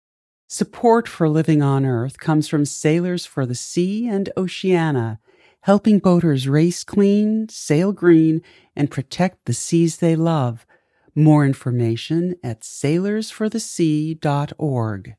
[0.47, 5.19] Support for Living on Earth comes from Sailors for the Sea and Oceana,
[5.63, 8.43] helping boaters race clean, sail green,
[8.77, 10.65] and protect the seas they love.
[11.17, 15.17] More information at sailorsforthesea.org.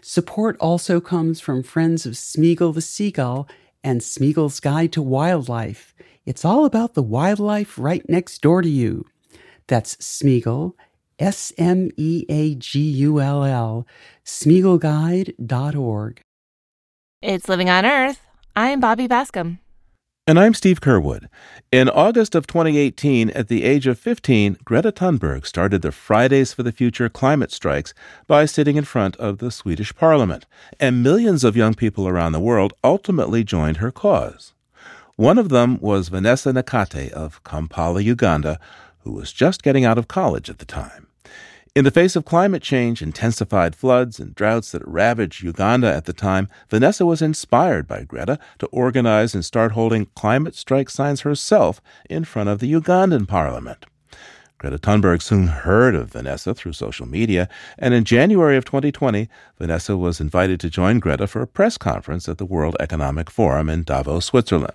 [0.00, 3.46] Support also comes from Friends of Smeagull the Seagull
[3.82, 5.94] and Smeagull's Guide to Wildlife.
[6.26, 9.04] It's all about the wildlife right next door to you.
[9.66, 10.72] That's Smeagull,
[11.18, 13.86] S M E A G U L L,
[14.24, 16.20] SmeagullGuide.org.
[17.20, 18.22] It's Living on Earth.
[18.56, 19.58] I'm Bobby Bascomb.
[20.26, 21.28] And I'm Steve Curwood.
[21.70, 26.62] In August of 2018, at the age of 15, Greta Thunberg started the Fridays for
[26.62, 27.92] the Future climate strikes
[28.26, 30.46] by sitting in front of the Swedish parliament.
[30.80, 34.53] And millions of young people around the world ultimately joined her cause.
[35.16, 38.58] One of them was Vanessa Nakate of Kampala, Uganda,
[39.00, 41.06] who was just getting out of college at the time.
[41.72, 46.12] In the face of climate change, intensified floods, and droughts that ravaged Uganda at the
[46.12, 51.80] time, Vanessa was inspired by Greta to organize and start holding climate strike signs herself
[52.10, 53.86] in front of the Ugandan parliament.
[54.58, 59.28] Greta Thunberg soon heard of Vanessa through social media, and in January of 2020,
[59.58, 63.68] Vanessa was invited to join Greta for a press conference at the World Economic Forum
[63.68, 64.74] in Davos, Switzerland.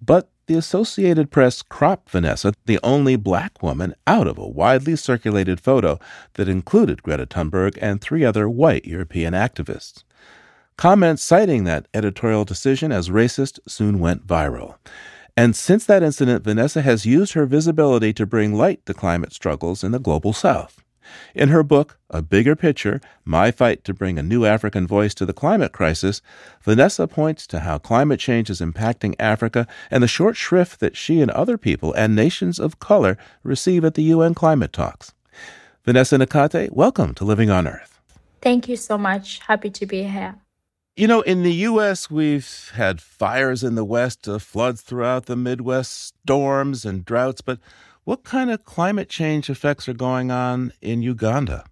[0.00, 5.60] But the Associated Press cropped Vanessa, the only black woman, out of a widely circulated
[5.60, 5.98] photo
[6.34, 10.02] that included Greta Thunberg and three other white European activists.
[10.76, 14.76] Comments citing that editorial decision as racist soon went viral.
[15.36, 19.84] And since that incident, Vanessa has used her visibility to bring light to climate struggles
[19.84, 20.82] in the global south.
[21.34, 25.26] In her book, A Bigger Picture My Fight to Bring a New African Voice to
[25.26, 26.22] the Climate Crisis,
[26.62, 31.20] Vanessa points to how climate change is impacting Africa and the short shrift that she
[31.20, 35.12] and other people and nations of color receive at the UN climate talks.
[35.84, 38.00] Vanessa Nakate, welcome to Living on Earth.
[38.42, 39.40] Thank you so much.
[39.40, 40.36] Happy to be here.
[40.96, 45.36] You know, in the U.S., we've had fires in the West, uh, floods throughout the
[45.36, 45.92] Midwest,
[46.22, 47.58] storms and droughts, but
[48.04, 51.64] what kind of climate change effects are going on in Uganda?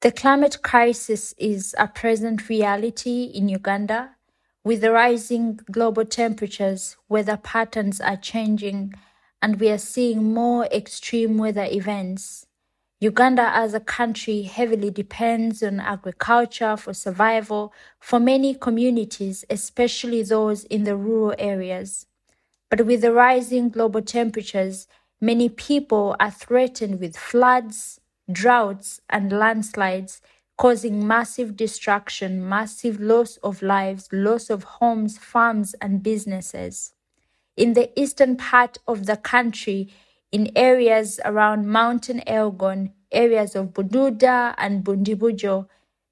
[0.00, 4.16] The climate crisis is a present reality in Uganda.
[4.62, 8.94] With the rising global temperatures, weather patterns are changing,
[9.42, 12.46] and we are seeing more extreme weather events.
[13.00, 20.64] Uganda, as a country, heavily depends on agriculture for survival for many communities, especially those
[20.64, 22.06] in the rural areas.
[22.70, 24.86] But with the rising global temperatures,
[25.24, 27.98] Many people are threatened with floods,
[28.30, 30.20] droughts, and landslides,
[30.58, 36.92] causing massive destruction, massive loss of lives, loss of homes, farms, and businesses.
[37.56, 39.88] In the eastern part of the country,
[40.30, 45.68] in areas around Mountain Elgon, areas of Bududa and Bundibugyo,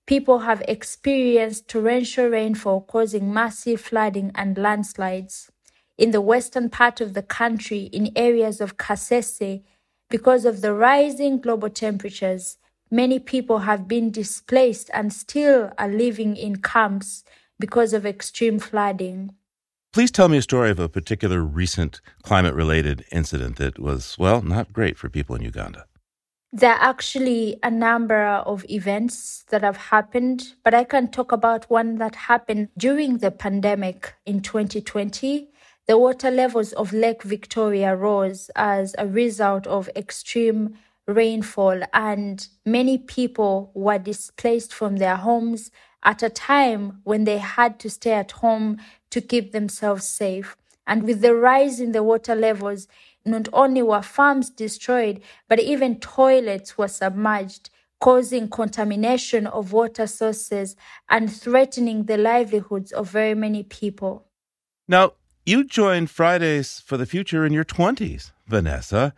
[0.07, 5.52] people have experienced torrential rainfall causing massive flooding and landslides
[5.99, 9.63] in the western part of the country in areas of Kasese,
[10.09, 12.59] because of the rising global temperatures,
[12.91, 17.25] many people have been displaced and still are living in camps
[17.59, 19.35] because of extreme flooding.
[19.93, 24.43] Please tell me a story of a particular recent climate related incident that was, well,
[24.43, 25.85] not great for people in Uganda.
[26.55, 31.71] There are actually a number of events that have happened, but I can talk about
[31.71, 35.49] one that happened during the pandemic in 2020
[35.93, 42.97] the water levels of Lake Victoria rose as a result of extreme rainfall, and many
[42.97, 45.71] people were displaced from their homes
[46.03, 48.79] at a time when they had to stay at home
[49.11, 50.57] to keep themselves safe.
[50.87, 52.89] And with the rise in the water levels,
[53.27, 57.69] not only were farms destroyed, but even toilets were submerged,
[58.01, 60.75] causing contamination of water sources
[61.11, 64.25] and threatening the livelihoods of very many people.
[64.89, 65.13] Now,
[65.45, 69.15] you joined Fridays for the Future in your 20s, Vanessa.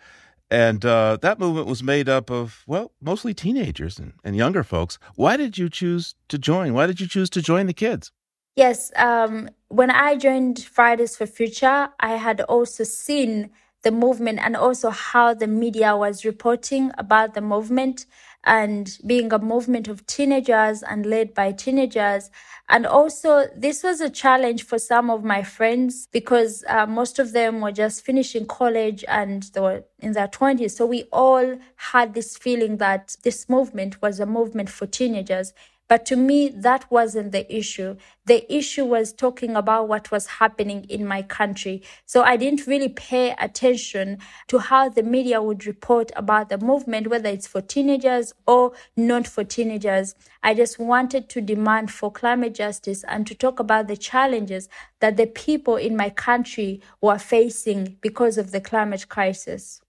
[0.51, 4.99] And uh, that movement was made up of, well, mostly teenagers and, and, younger folks.
[5.17, 6.75] Why did you choose to join?
[6.75, 8.13] Why did you choose to join the kids?
[8.55, 13.51] Yes, um, when I joined Fridays for Future, I had also seen
[13.85, 18.07] the movement and also how the media was reporting about the movement
[18.45, 22.31] and being a movement of teenagers and led by teenagers.
[22.69, 27.33] And also, this was a challenge for some of my friends because uh, most of
[27.33, 30.73] them were just finishing college and they were in their 20s.
[30.73, 35.53] So we all had this feeling that this movement was a movement for teenagers.
[35.87, 37.97] But to me, that wasn't the issue.
[38.25, 41.83] The issue was talking about what was happening in my country.
[42.07, 44.19] So I didn't really pay attention
[44.49, 49.27] to how the media would report about the movement, whether it's for teenagers or not
[49.27, 50.15] for teenagers.
[50.43, 54.71] I just wanted to demand for climate justice and to talk about the challenges
[55.01, 59.83] that the people in my country were facing because of the climate crisis.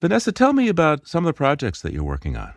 [0.00, 2.54] Vanessa, tell me about some of the projects that you're working on.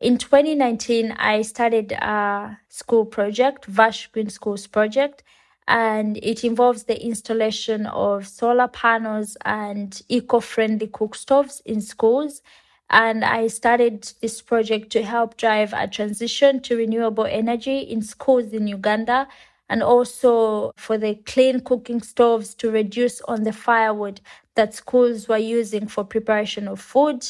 [0.00, 5.22] In 2019, I started a school project, Vash Green Schools project,
[5.68, 12.40] and it involves the installation of solar panels and eco-friendly cook stoves in schools.
[12.88, 18.54] And I started this project to help drive a transition to renewable energy in schools
[18.54, 19.28] in Uganda
[19.68, 24.22] and also for the clean cooking stoves to reduce on the firewood
[24.54, 27.26] that schools were using for preparation of food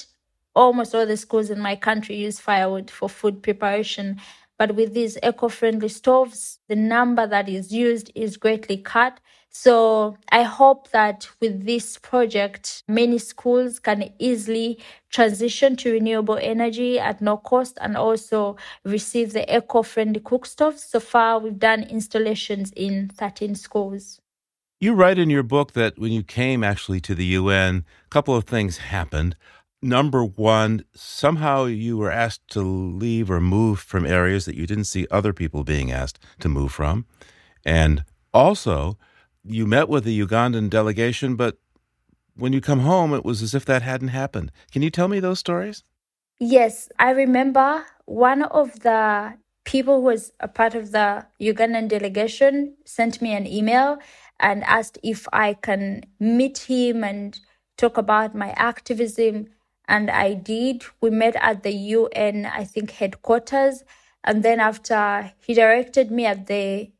[0.60, 4.20] almost all the schools in my country use firewood for food preparation.
[4.58, 9.20] But with these eco friendly stoves, the number that is used is greatly cut.
[9.48, 17.00] So I hope that with this project, many schools can easily transition to renewable energy
[17.00, 20.84] at no cost and also receive the eco friendly cook stoves.
[20.84, 24.20] So far, we've done installations in 13 schools.
[24.78, 28.34] You write in your book that when you came actually to the UN, a couple
[28.34, 29.36] of things happened
[29.82, 34.84] number one, somehow you were asked to leave or move from areas that you didn't
[34.84, 37.06] see other people being asked to move from.
[37.64, 38.98] And also,
[39.44, 41.58] you met with the Ugandan delegation, but
[42.34, 44.52] when you come home, it was as if that hadn't happened.
[44.72, 45.84] Can you tell me those stories?
[46.38, 52.76] Yes, I remember one of the people who was a part of the Ugandan delegation
[52.86, 53.98] sent me an email
[54.38, 57.38] and asked if I can meet him and
[57.76, 59.48] talk about my activism
[59.90, 60.84] And I did.
[61.00, 63.82] We met at the UN, I think, headquarters.
[64.22, 66.92] And then after he directed me at the,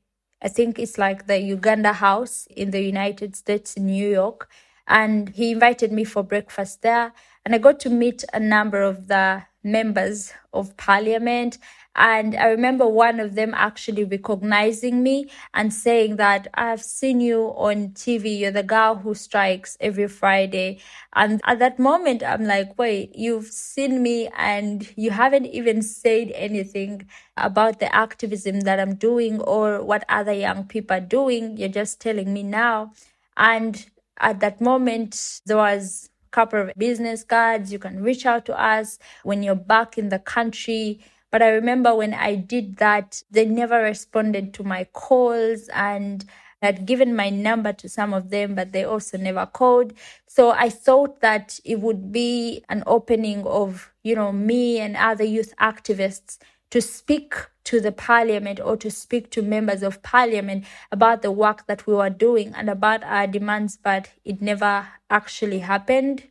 [0.42, 4.50] I think it's like the Uganda House in the United States New York.
[4.88, 7.12] And he invited me for breakfast there.
[7.44, 11.58] And I got to meet a number of the members of parliament
[11.96, 17.48] and I remember one of them actually recognizing me and saying that I've seen you
[17.56, 18.38] on TV.
[18.38, 20.78] You're the girl who strikes every Friday.
[21.14, 26.30] And at that moment, I'm like, wait, you've seen me and you haven't even said
[26.34, 31.56] anything about the activism that I'm doing or what other young people are doing.
[31.56, 32.92] You're just telling me now.
[33.36, 33.84] And
[34.18, 37.72] at that moment, there was a couple of business cards.
[37.72, 41.00] You can reach out to us when you're back in the country
[41.30, 46.24] but I remember when I did that, they never responded to my calls and
[46.62, 49.94] I had given my number to some of them, but they also never called.
[50.26, 55.24] So I thought that it would be an opening of, you know, me and other
[55.24, 56.38] youth activists
[56.70, 61.66] to speak to the parliament or to speak to members of parliament about the work
[61.66, 66.24] that we were doing and about our demands, but it never actually happened.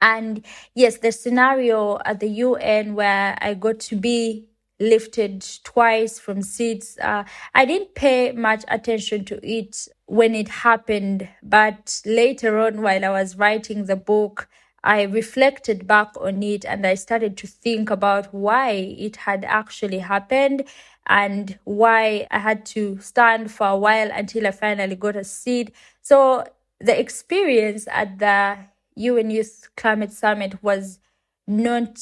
[0.00, 0.44] And
[0.74, 4.46] yes, the scenario at the UN where I got to be
[4.78, 7.24] lifted twice from seats, uh,
[7.54, 11.28] I didn't pay much attention to it when it happened.
[11.42, 14.48] But later on, while I was writing the book,
[14.84, 19.98] I reflected back on it and I started to think about why it had actually
[19.98, 20.64] happened
[21.08, 25.74] and why I had to stand for a while until I finally got a seat.
[26.02, 26.44] So
[26.80, 28.58] the experience at the
[28.96, 30.98] UN Youth Climate Summit was
[31.46, 32.00] not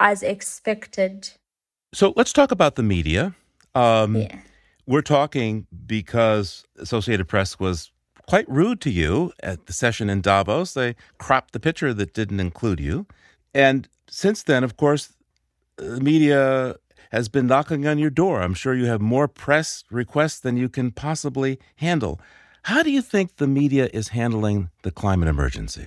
[0.00, 1.30] as expected.
[1.92, 3.34] So let's talk about the media.
[3.74, 4.38] Um, yeah.
[4.86, 7.90] We're talking because Associated Press was
[8.26, 10.74] quite rude to you at the session in Davos.
[10.74, 13.06] They cropped the picture that didn't include you.
[13.54, 15.12] And since then, of course,
[15.76, 16.76] the media
[17.10, 18.42] has been knocking on your door.
[18.42, 22.20] I'm sure you have more press requests than you can possibly handle.
[22.62, 25.86] How do you think the media is handling the climate emergency?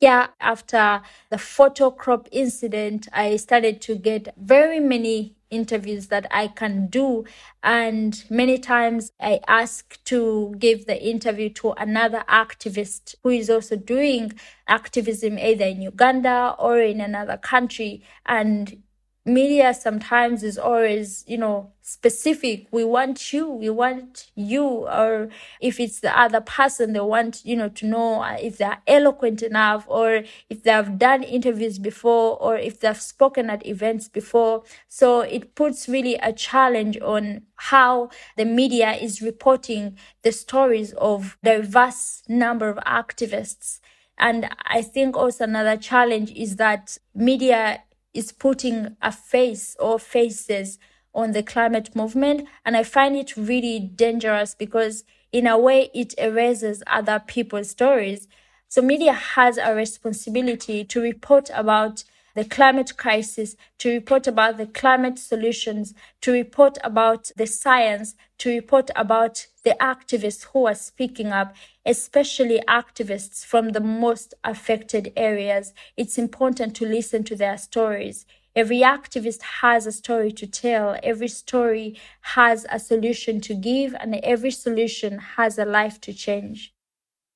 [0.00, 6.48] Yeah, after the photo crop incident, I started to get very many interviews that I
[6.48, 7.24] can do.
[7.62, 13.76] And many times I ask to give the interview to another activist who is also
[13.76, 14.32] doing
[14.68, 18.02] activism either in Uganda or in another country.
[18.24, 18.82] And
[19.26, 22.66] media sometimes is always, you know, specific.
[22.70, 25.28] We want you, we want you, or
[25.60, 29.84] if it's the other person, they want, you know, to know if they're eloquent enough
[29.88, 34.62] or if they have done interviews before or if they've spoken at events before.
[34.88, 41.36] So it puts really a challenge on how the media is reporting the stories of
[41.42, 43.80] diverse number of activists.
[44.16, 47.82] And I think also another challenge is that media
[48.14, 50.78] is putting a face or faces
[51.14, 52.48] on the climate movement.
[52.64, 58.28] And I find it really dangerous because, in a way, it erases other people's stories.
[58.68, 62.04] So, media has a responsibility to report about
[62.34, 68.50] the climate crisis, to report about the climate solutions, to report about the science, to
[68.50, 71.54] report about the activists who are speaking up,
[71.84, 75.74] especially activists from the most affected areas.
[75.96, 78.26] It's important to listen to their stories.
[78.56, 80.98] Every activist has a story to tell.
[81.02, 86.74] Every story has a solution to give, and every solution has a life to change.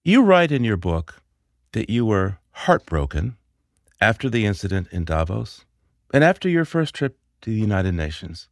[0.02, 1.22] You write in your book
[1.72, 3.36] that you were heartbroken
[4.00, 5.64] after the incident in Davos
[6.12, 8.48] and after your first trip to the United Nations.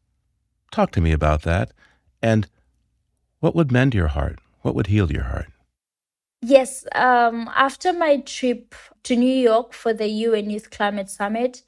[0.70, 1.72] Talk to me about that.
[2.22, 2.48] And
[3.42, 4.38] what would mend your heart?
[4.60, 5.50] What would heal your heart?
[6.40, 8.72] Yes, um, after my trip
[9.02, 11.62] to New York for the UN Youth Climate Summit,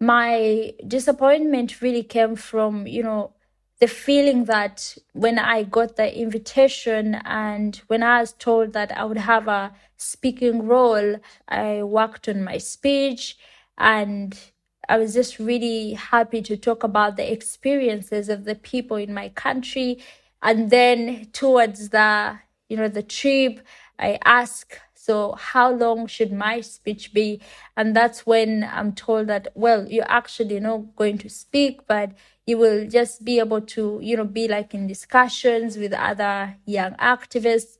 [0.00, 3.34] my disappointment really came from, you know,
[3.78, 9.04] the feeling that when I got the invitation and when I was told that I
[9.04, 11.16] would have a speaking role,
[11.46, 13.36] I worked on my speech
[13.78, 14.36] and
[14.88, 19.28] I was just really happy to talk about the experiences of the people in my
[19.28, 20.02] country.
[20.42, 22.38] And then towards the,
[22.68, 23.60] you know, the trip,
[23.98, 27.40] I ask, so how long should my speech be?
[27.76, 32.12] And that's when I'm told that, well, you're actually not going to speak, but
[32.46, 36.94] you will just be able to, you know, be like in discussions with other young
[36.94, 37.78] activists.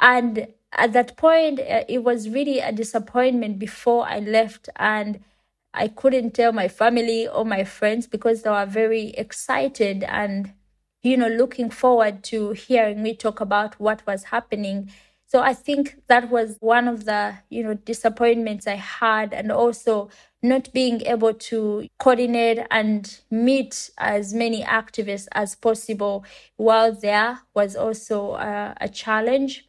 [0.00, 4.68] And at that point, uh, it was really a disappointment before I left.
[4.76, 5.20] And
[5.72, 10.52] I couldn't tell my family or my friends because they were very excited and,
[11.02, 14.90] you know, looking forward to hearing me talk about what was happening
[15.26, 20.10] So I think that was one of the, you know, disappointments I had and also
[20.42, 26.24] not being able to coordinate and meet as many activists as possible
[26.56, 29.66] while there was also a, a challenge.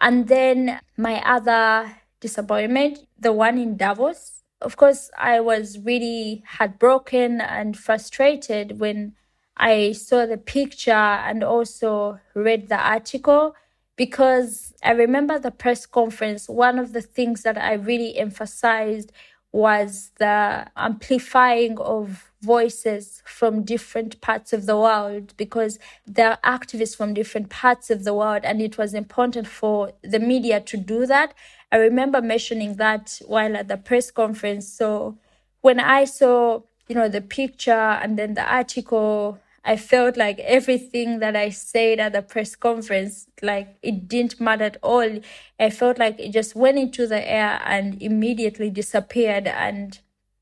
[0.00, 4.42] And then my other disappointment, the one in Davos.
[4.60, 9.14] Of course, I was really heartbroken and frustrated when
[9.56, 13.54] I saw the picture and also read the article
[13.96, 16.48] because I remember the press conference.
[16.48, 19.12] One of the things that I really emphasized
[19.52, 26.96] was the amplifying of voices from different parts of the world because there are activists
[26.96, 31.06] from different parts of the world and it was important for the media to do
[31.06, 31.32] that.
[31.70, 34.66] I remember mentioning that while at the press conference.
[34.68, 35.16] So
[35.60, 41.20] when I saw, you know, the picture and then the article I felt like everything
[41.20, 45.20] that I said at the press conference, like it didn't matter at all.
[45.58, 49.98] I felt like it just went into the air and immediately disappeared, and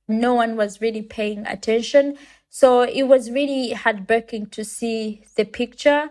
[0.09, 2.19] no one was really paying attention.
[2.51, 6.11] So it was really heartbreaking to see the picture.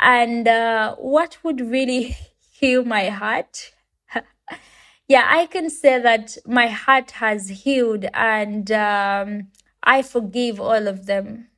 [0.00, 2.16] And uh, what would really
[2.50, 3.72] heal my heart?
[5.08, 9.48] yeah, I can say that my heart has healed and um,
[9.82, 11.48] I forgive all of them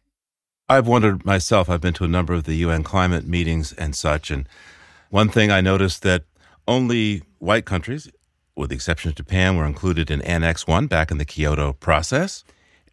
[0.71, 4.31] I've wondered myself, I've been to a number of the UN climate meetings and such,
[4.31, 4.49] and
[5.09, 6.23] one thing I noticed that
[6.69, 8.09] only white countries,
[8.55, 12.45] with the exception of Japan, were included in Annex 1 back in the Kyoto process,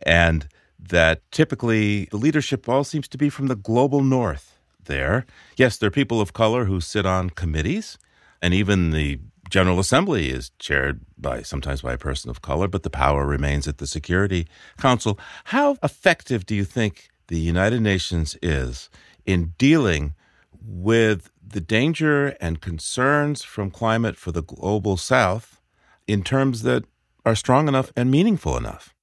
[0.02, 0.48] and
[0.80, 5.28] that typically the leadership all seems to be from the global north there.
[5.56, 8.00] Yes, there are people of color who sit on committees,
[8.42, 9.20] and even the
[9.52, 13.68] General Assembly is chaired by sometimes by a person of color, but the power remains
[13.68, 14.48] at the Security
[14.80, 15.20] Council.
[15.44, 18.90] How effective do you think the United Nations is
[19.26, 20.14] in dealing
[20.62, 25.62] with the danger and concerns from climate for the global south
[26.08, 26.84] in terms that
[27.26, 28.94] are strong enough and meaningful enough?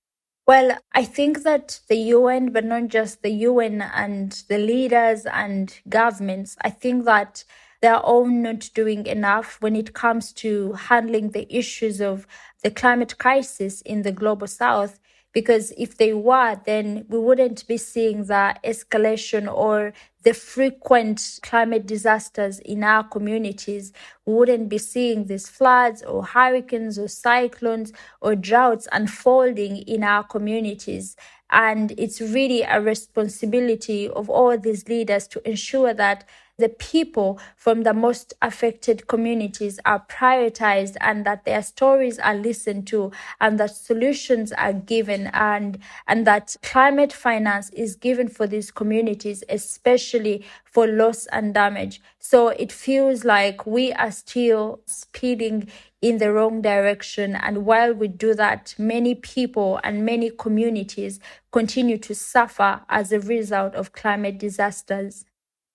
[0.46, 5.74] Well, I think that the UN, but not just the UN and the leaders and
[5.88, 7.44] governments, I think that
[7.80, 12.26] they're all not doing enough when it comes to handling the issues of
[12.62, 14.98] the climate crisis in the global south
[15.34, 21.86] because if they were, then we wouldn't be seeing the escalation or the frequent climate
[21.86, 23.92] disasters in our communities.
[24.24, 30.22] We wouldn't be seeing these floods or hurricanes or cyclones or droughts unfolding in our
[30.24, 31.16] communities.
[31.54, 36.24] And it's really a responsibility of all these leaders to ensure that
[36.58, 42.86] the people from the most affected communities are prioritized and that their stories are listened
[42.88, 48.70] to and that solutions are given and and that climate finance is given for these
[48.70, 52.00] communities especially for loss and damage.
[52.18, 55.68] So it feels like we are still speeding
[56.08, 61.18] in the wrong direction and while we do that many people and many communities
[61.50, 65.24] continue to suffer as a result of climate disasters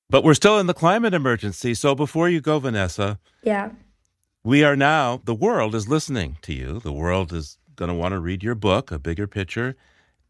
[0.09, 1.75] but we're still in the climate emergency.
[1.75, 3.19] So before you go, Vanessa.
[3.43, 3.69] Yeah.
[4.43, 6.79] We are now, the world is listening to you.
[6.79, 9.75] The world is going to want to read your book, A Bigger Picture.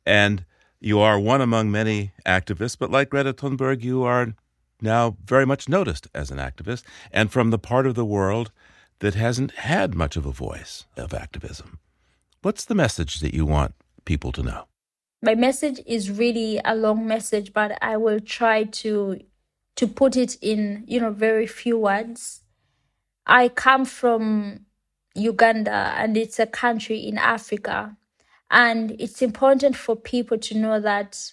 [0.05, 0.43] And
[0.81, 4.35] you are one among many activists, but like Greta Thunberg, you are
[4.81, 8.51] now very much noticed as an activist and from the part of the world
[8.99, 11.79] that hasn't had much of a voice of activism.
[12.41, 13.75] What's the message that you want
[14.05, 14.65] people to know?
[15.21, 19.19] My message is really a long message, but I will try to
[19.75, 22.41] to put it in, you know, very few words.
[23.25, 24.65] I come from
[25.15, 27.95] Uganda and it's a country in Africa.
[28.51, 31.31] And it's important for people to know that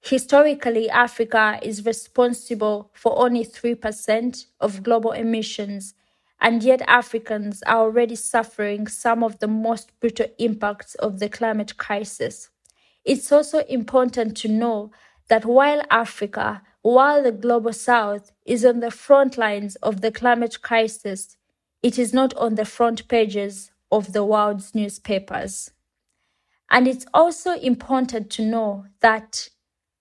[0.00, 5.92] historically, Africa is responsible for only 3% of global emissions.
[6.42, 11.78] And yet, Africans are already suffering some of the most brutal impacts of the climate
[11.78, 12.50] crisis.
[13.04, 14.90] It's also important to know
[15.28, 20.60] that while Africa while the global south is on the front lines of the climate
[20.62, 21.36] crisis,
[21.80, 25.70] it is not on the front pages of the world's newspapers.
[26.70, 29.48] And it's also important to know that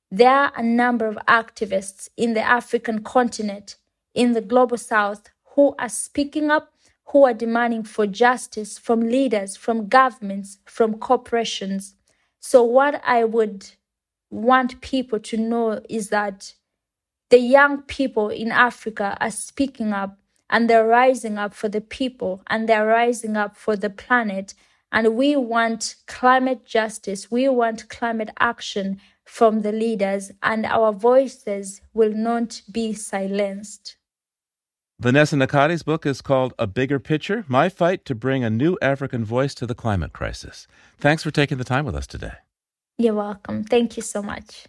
[0.09, 3.77] there are a number of activists in the African continent,
[4.15, 6.73] in the global south, who are speaking up,
[7.07, 11.95] who are demanding for justice from leaders, from governments, from corporations.
[12.39, 13.69] So, what I would
[14.29, 16.53] want people to know is that
[17.29, 20.17] the young people in Africa are speaking up
[20.49, 24.53] and they're rising up for the people and they're rising up for the planet.
[24.91, 27.31] And we want climate justice.
[27.31, 33.95] We want climate action from the leaders, and our voices will not be silenced.
[35.01, 39.25] Vanessa Nakate's book is called A Bigger Picture My Fight to Bring a New African
[39.25, 40.67] Voice to the Climate Crisis.
[40.99, 42.33] Thanks for taking the time with us today.
[42.99, 43.63] You're welcome.
[43.63, 44.67] Thank you so much.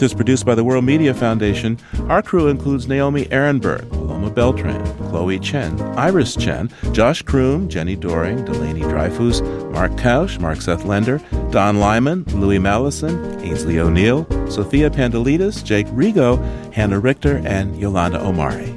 [0.00, 1.78] Earth is produced by the World Media Foundation.
[2.08, 8.42] Our crew includes Naomi Arenberg, Paloma Beltran, Chloe Chen, Iris Chen, Josh Croom, Jenni Doering,
[8.46, 9.42] Delaney Dreyfus,
[9.72, 11.20] Mark Kausch, Mark Seth Lender,
[11.50, 16.42] Don Lyman, Louis Mallison, Ainsley O'Neill, Sophia Pandelides, Jake Rigo,
[16.72, 18.74] Hannah Richter, and Yolanda Omari.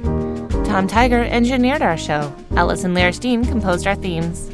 [0.66, 2.30] Tom Tiger engineered our show.
[2.54, 4.53] Ellison Lierstein composed our themes.